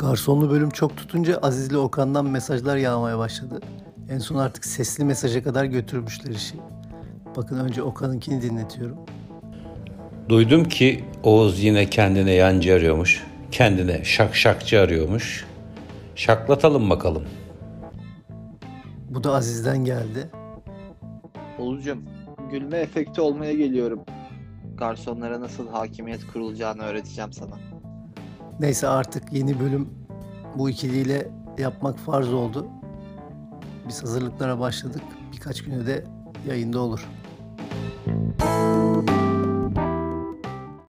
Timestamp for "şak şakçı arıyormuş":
14.04-15.46